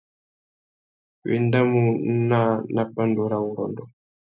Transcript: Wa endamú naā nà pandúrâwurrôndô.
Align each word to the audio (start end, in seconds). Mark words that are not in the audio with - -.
Wa 1.23 1.29
endamú 1.37 1.81
naā 2.29 2.51
nà 2.75 2.83
pandúrâwurrôndô. 2.93 3.83